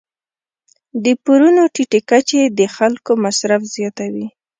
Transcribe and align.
د 1.03 1.05
پورونو 1.23 1.63
ټیټې 1.73 1.99
کچې 2.09 2.41
د 2.59 2.61
خلکو 2.75 3.11
مصرف 3.23 3.61
زیاتوي. 3.75 4.27